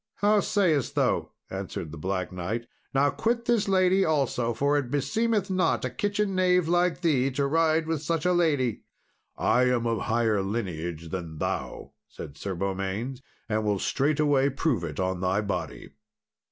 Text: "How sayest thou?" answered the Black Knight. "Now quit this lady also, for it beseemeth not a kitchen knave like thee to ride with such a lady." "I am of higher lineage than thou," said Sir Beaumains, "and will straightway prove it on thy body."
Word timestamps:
"How 0.15 0.39
sayest 0.39 0.95
thou?" 0.95 1.29
answered 1.51 1.91
the 1.91 1.97
Black 1.99 2.31
Knight. 2.31 2.65
"Now 2.91 3.11
quit 3.11 3.45
this 3.45 3.67
lady 3.67 4.03
also, 4.03 4.51
for 4.51 4.75
it 4.75 4.89
beseemeth 4.89 5.51
not 5.51 5.85
a 5.85 5.91
kitchen 5.91 6.33
knave 6.33 6.67
like 6.67 7.01
thee 7.01 7.29
to 7.29 7.45
ride 7.45 7.85
with 7.85 8.01
such 8.01 8.25
a 8.25 8.33
lady." 8.33 8.81
"I 9.37 9.65
am 9.65 9.85
of 9.85 9.99
higher 9.99 10.41
lineage 10.41 11.09
than 11.09 11.37
thou," 11.37 11.91
said 12.09 12.35
Sir 12.35 12.55
Beaumains, 12.55 13.21
"and 13.47 13.63
will 13.63 13.77
straightway 13.77 14.49
prove 14.49 14.83
it 14.83 14.99
on 14.99 15.19
thy 15.21 15.39
body." 15.39 15.91